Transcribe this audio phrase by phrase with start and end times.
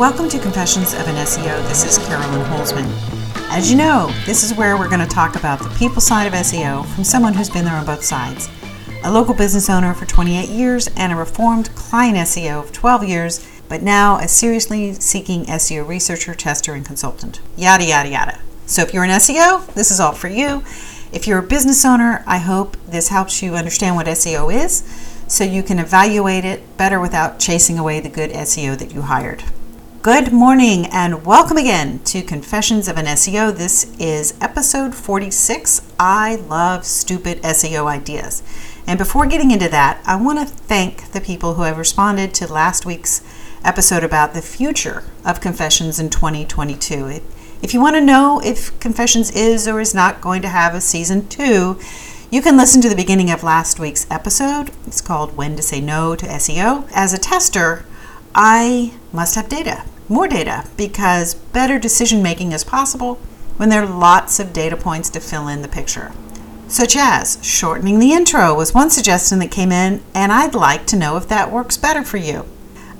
[0.00, 1.68] Welcome to Confessions of an SEO.
[1.68, 2.90] This is Carolyn Holzman.
[3.50, 6.32] As you know, this is where we're going to talk about the people side of
[6.32, 8.48] SEO from someone who's been there on both sides.
[9.04, 13.46] A local business owner for 28 years and a reformed client SEO of 12 years,
[13.68, 17.42] but now a seriously seeking SEO researcher, tester, and consultant.
[17.58, 18.38] Yada, yada, yada.
[18.64, 20.64] So if you're an SEO, this is all for you.
[21.12, 24.82] If you're a business owner, I hope this helps you understand what SEO is
[25.28, 29.44] so you can evaluate it better without chasing away the good SEO that you hired.
[30.02, 33.54] Good morning and welcome again to Confessions of an SEO.
[33.54, 38.42] This is episode 46 I Love Stupid SEO Ideas.
[38.86, 42.50] And before getting into that, I want to thank the people who have responded to
[42.50, 43.22] last week's
[43.62, 47.20] episode about the future of Confessions in 2022.
[47.60, 50.80] If you want to know if Confessions is or is not going to have a
[50.80, 51.78] season two,
[52.30, 54.70] you can listen to the beginning of last week's episode.
[54.86, 56.88] It's called When to Say No to SEO.
[56.94, 57.84] As a tester,
[58.34, 63.14] I must have data, more data, because better decision making is possible
[63.56, 66.12] when there are lots of data points to fill in the picture.
[66.66, 70.96] Such as shortening the intro was one suggestion that came in, and I'd like to
[70.96, 72.44] know if that works better for you.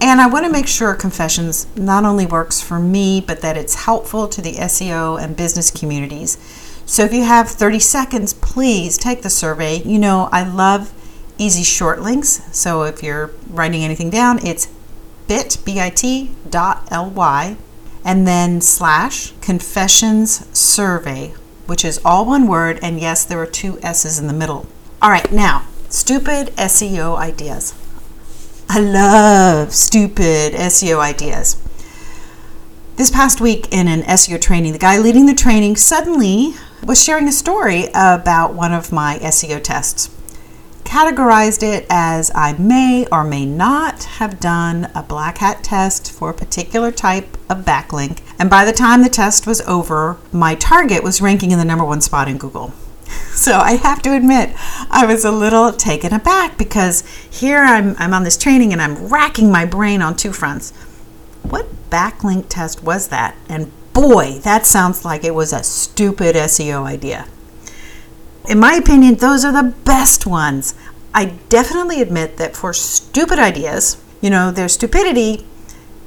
[0.00, 3.86] And I want to make sure Confessions not only works for me, but that it's
[3.86, 6.36] helpful to the SEO and business communities.
[6.84, 9.82] So if you have 30 seconds, please take the survey.
[9.82, 10.92] You know, I love
[11.38, 12.42] easy short links.
[12.52, 14.68] So if you're writing anything down, it's
[15.26, 17.56] bit, B-I-T dot L-Y,
[18.04, 21.34] and then slash confessions survey,
[21.66, 22.78] which is all one word.
[22.82, 24.66] And yes, there are two S's in the middle.
[25.02, 27.74] All right, now, stupid SEO ideas.
[28.68, 31.56] I love stupid SEO ideas.
[32.96, 37.28] This past week in an SEO training, the guy leading the training suddenly was sharing
[37.28, 40.08] a story about one of my SEO tests.
[40.96, 46.30] Categorized it as I may or may not have done a black hat test for
[46.30, 51.02] a particular type of backlink, and by the time the test was over, my target
[51.02, 52.72] was ranking in the number one spot in Google.
[53.32, 54.54] So I have to admit,
[54.90, 59.08] I was a little taken aback because here I'm, I'm on this training and I'm
[59.08, 60.70] racking my brain on two fronts.
[61.42, 63.36] What backlink test was that?
[63.50, 67.26] And boy, that sounds like it was a stupid SEO idea.
[68.48, 70.74] In my opinion, those are the best ones.
[71.12, 75.46] I definitely admit that for stupid ideas, you know, their stupidity,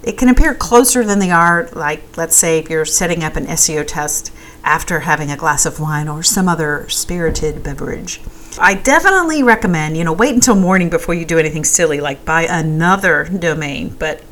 [0.03, 1.69] it can appear closer than they are.
[1.73, 4.31] Like, let's say if you're setting up an SEO test
[4.63, 8.21] after having a glass of wine or some other spirited beverage.
[8.57, 12.43] I definitely recommend, you know, wait until morning before you do anything silly like buy
[12.43, 13.95] another domain.
[13.99, 14.23] But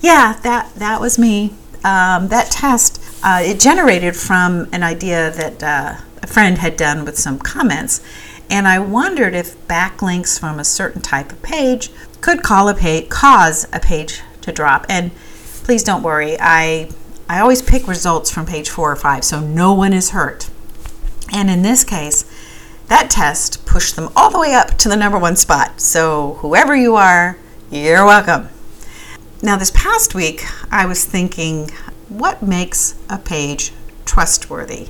[0.00, 1.54] yeah, that that was me.
[1.84, 7.04] Um, that test uh, it generated from an idea that uh, a friend had done
[7.04, 8.00] with some comments,
[8.48, 11.90] and I wondered if backlinks from a certain type of page
[12.20, 14.86] could call a page, cause a page to drop.
[14.88, 15.10] And
[15.64, 16.90] please don't worry, I
[17.28, 20.50] I always pick results from page four or five so no one is hurt.
[21.32, 22.24] And in this case,
[22.88, 25.80] that test pushed them all the way up to the number one spot.
[25.80, 27.38] So whoever you are,
[27.70, 28.50] you're welcome.
[29.40, 31.70] Now, this past week, I was thinking,
[32.08, 33.72] what makes a page
[34.04, 34.88] trustworthy?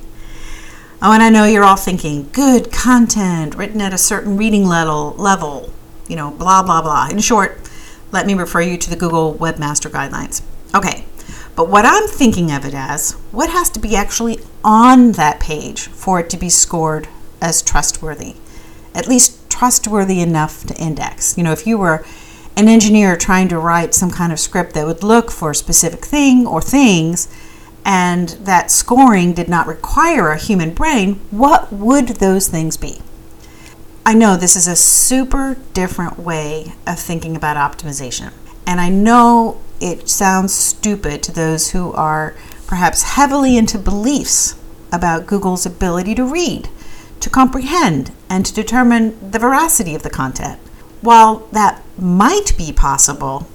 [1.05, 5.13] Oh, and I know you're all thinking, good content written at a certain reading level,
[5.17, 5.73] level,
[6.07, 7.09] you know, blah, blah, blah.
[7.09, 7.59] In short,
[8.13, 10.41] let me refer you to the Google Webmaster Guidelines.
[10.73, 11.03] Okay,
[11.57, 15.87] but what I'm thinking of it as, what has to be actually on that page
[15.87, 17.09] for it to be scored
[17.41, 18.37] as trustworthy?
[18.95, 21.37] At least trustworthy enough to index.
[21.37, 22.05] You know, if you were
[22.55, 26.05] an engineer trying to write some kind of script that would look for a specific
[26.05, 27.27] thing or things,
[27.85, 33.01] and that scoring did not require a human brain, what would those things be?
[34.05, 38.33] I know this is a super different way of thinking about optimization.
[38.65, 42.35] And I know it sounds stupid to those who are
[42.67, 44.55] perhaps heavily into beliefs
[44.91, 46.69] about Google's ability to read,
[47.19, 50.59] to comprehend, and to determine the veracity of the content.
[51.01, 53.47] While that might be possible,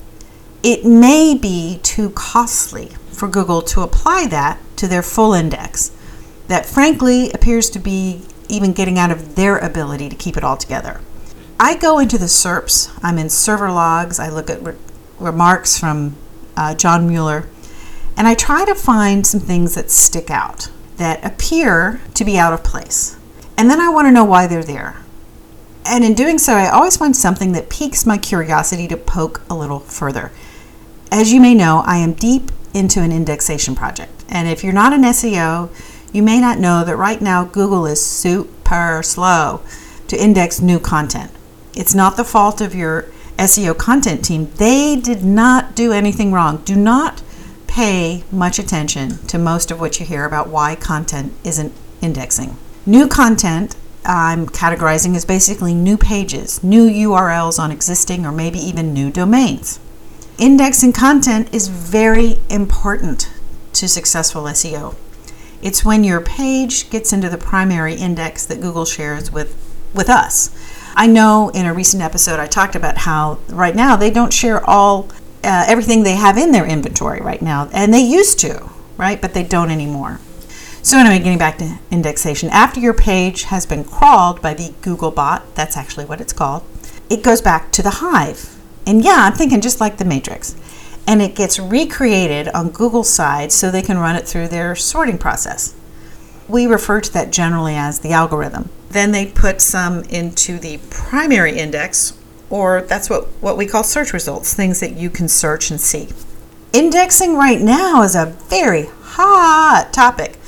[0.62, 5.92] it may be too costly for Google to apply that to their full index.
[6.48, 10.56] That frankly appears to be even getting out of their ability to keep it all
[10.56, 11.00] together.
[11.60, 14.60] I go into the SERPs, I'm in server logs, I look at
[15.18, 16.16] remarks from
[16.56, 17.48] uh, John Mueller,
[18.16, 22.52] and I try to find some things that stick out, that appear to be out
[22.52, 23.16] of place.
[23.56, 24.96] And then I want to know why they're there.
[25.84, 29.56] And in doing so, I always find something that piques my curiosity to poke a
[29.56, 30.30] little further.
[31.10, 34.24] As you may know, I am deep into an indexation project.
[34.28, 35.70] And if you're not an SEO,
[36.12, 39.62] you may not know that right now Google is super slow
[40.08, 41.30] to index new content.
[41.74, 43.06] It's not the fault of your
[43.38, 46.58] SEO content team, they did not do anything wrong.
[46.64, 47.22] Do not
[47.68, 51.72] pay much attention to most of what you hear about why content isn't
[52.02, 52.56] indexing.
[52.84, 58.94] New content I'm categorizing as basically new pages, new URLs on existing or maybe even
[58.94, 59.78] new domains.
[60.38, 63.28] Indexing content is very important
[63.72, 64.94] to successful SEO.
[65.60, 69.56] It's when your page gets into the primary index that Google shares with,
[69.92, 70.56] with us.
[70.94, 74.64] I know in a recent episode I talked about how right now they don't share
[74.64, 75.08] all
[75.42, 79.20] uh, everything they have in their inventory right now, and they used to, right?
[79.20, 80.20] But they don't anymore.
[80.82, 85.10] So, anyway, getting back to indexation, after your page has been crawled by the Google
[85.10, 86.62] bot, that's actually what it's called,
[87.10, 88.57] it goes back to the hive.
[88.88, 90.56] And yeah, I'm thinking just like the Matrix.
[91.06, 95.18] And it gets recreated on Google's side so they can run it through their sorting
[95.18, 95.74] process.
[96.48, 98.70] We refer to that generally as the algorithm.
[98.88, 102.18] Then they put some into the primary index,
[102.48, 106.08] or that's what, what we call search results, things that you can search and see.
[106.72, 110.38] Indexing right now is a very hot topic.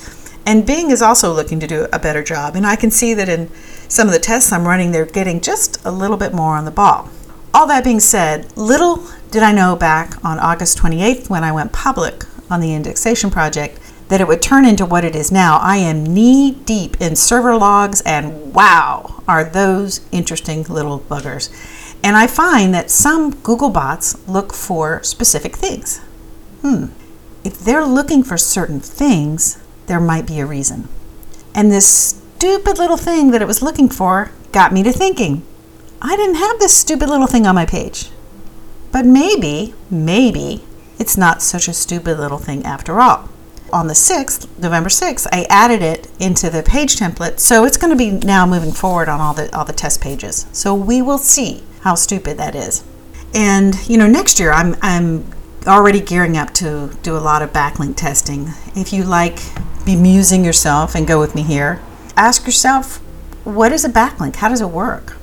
[0.47, 2.57] And Bing is also looking to do a better job.
[2.57, 3.51] And I can see that in
[3.89, 6.71] some of the tests I'm running, they're getting just a little bit more on the
[6.71, 7.11] ball.
[7.53, 11.73] All that being said, little did I know back on August 28th when I went
[11.73, 15.59] public on the indexation project that it would turn into what it is now.
[15.59, 21.51] I am knee deep in server logs, and wow, are those interesting little buggers.
[22.03, 25.99] And I find that some Google bots look for specific things.
[26.63, 26.87] Hmm,
[27.45, 30.89] if they're looking for certain things, there might be a reason.
[31.55, 35.45] And this stupid little thing that it was looking for got me to thinking
[36.03, 38.11] I didn't have this stupid little thing on my page.
[38.93, 40.65] But maybe, maybe,
[40.99, 43.29] it's not such a stupid little thing after all
[43.73, 47.39] on the 6th, November 6th, I added it into the page template.
[47.39, 50.47] So it's going to be now moving forward on all the all the test pages.
[50.53, 52.85] So we will see how stupid that is.
[53.35, 55.25] And you know, next year I'm I'm
[55.67, 58.51] already gearing up to do a lot of backlink testing.
[58.75, 59.37] If you like
[59.85, 61.81] bemusing yourself and go with me here,
[62.17, 62.99] ask yourself,
[63.45, 64.37] what is a backlink?
[64.37, 65.17] How does it work?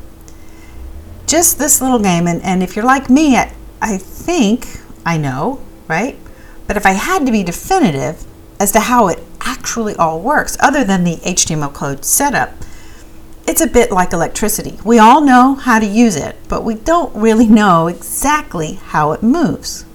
[1.27, 4.65] Just this little game and, and if you're like me, I, I think
[5.05, 6.17] I know, right?
[6.65, 8.25] But if I had to be definitive,
[8.59, 12.53] as to how it actually all works, other than the HTML code setup.
[13.47, 14.77] It's a bit like electricity.
[14.83, 19.23] We all know how to use it, but we don't really know exactly how it
[19.23, 19.85] moves.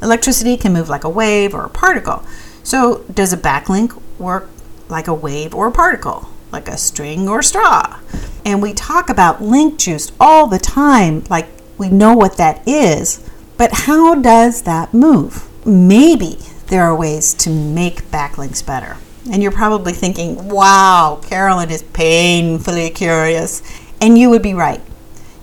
[0.00, 2.22] Electricity can move like a wave or a particle.
[2.62, 4.48] So, does a backlink work
[4.88, 7.98] like a wave or a particle, like a string or straw?
[8.44, 11.48] And we talk about link juice all the time, like
[11.78, 15.48] we know what that is, but how does that move?
[15.66, 16.38] Maybe
[16.68, 18.96] there are ways to make backlinks better.
[19.30, 23.62] And you're probably thinking, wow, Carolyn is painfully curious.
[24.00, 24.80] And you would be right.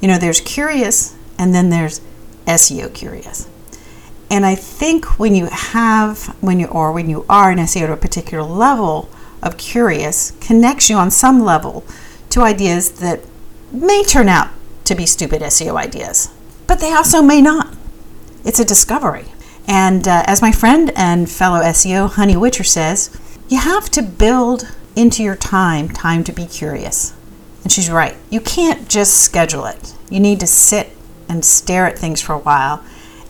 [0.01, 2.01] You know, there's curious and then there's
[2.47, 3.47] SEO curious.
[4.29, 7.93] And I think when you have, when you, or when you are an SEO to
[7.93, 9.09] a particular level
[9.41, 11.85] of curious, connects you on some level
[12.38, 13.19] to ideas that
[13.72, 14.50] may turn out
[14.86, 16.31] to be stupid SEO ideas,
[16.68, 17.75] but they also may not.
[18.45, 19.25] It's a discovery.
[19.68, 23.10] And uh, as my friend and fellow SEO Honey Witcher says,
[23.50, 27.16] you have to build into your time time to be curious.
[27.63, 28.16] And she's right.
[28.30, 29.96] You can't just schedule it.
[30.12, 30.91] You need to sit
[31.27, 32.84] and stare at things for a while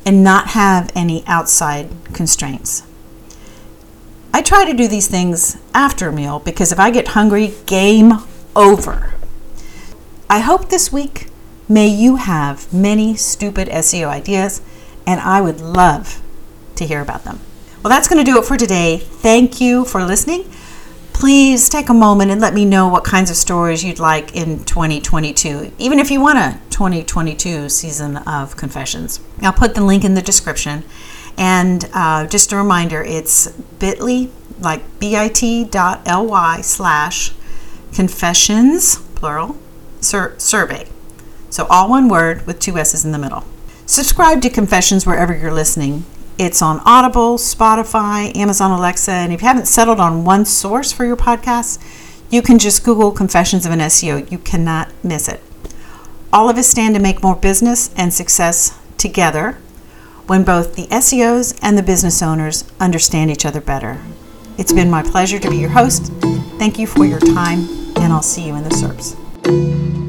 [0.06, 2.84] and not have any outside constraints.
[4.34, 8.20] I try to do these things after a meal because if I get hungry, game
[8.58, 9.14] over.
[10.30, 11.28] I hope this week
[11.70, 14.62] may you have many stupid SEO ideas,
[15.06, 16.22] and I would love
[16.76, 17.40] to hear about them.
[17.84, 18.98] Well, that's going to do it for today.
[18.98, 20.50] Thank you for listening.
[21.14, 24.64] Please take a moment and let me know what kinds of stories you'd like in
[24.66, 29.20] 2022, even if you want a 2022 season of Confessions.
[29.42, 30.84] I'll put the link in the description.
[31.38, 37.32] And uh, just a reminder, it's bit.ly, like bit.ly slash
[37.98, 39.58] confessions, plural,
[40.02, 40.88] sur- survey.
[41.50, 43.44] So all one word with two S's in the middle.
[43.88, 46.06] Subscribe to Confessions wherever you're listening
[46.38, 51.04] it's on Audible, Spotify, Amazon Alexa, and if you haven't settled on one source for
[51.04, 51.82] your podcast,
[52.30, 54.30] you can just Google Confessions of an SEO.
[54.32, 55.42] You cannot miss it.
[56.32, 59.58] All of us stand to make more business and success together
[60.28, 64.00] when both the SEOs and the business owners understand each other better.
[64.60, 66.12] It's been my pleasure to be your host.
[66.60, 70.07] Thank you for your time, and I'll see you in the SERPs.